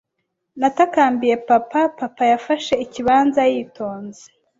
Natakambiye 0.59 1.35
papa. 1.49 1.81
Papa 1.99 2.23
yafashe 2.31 2.73
Ikibanza 2.85 3.41
yitonze, 3.51 4.23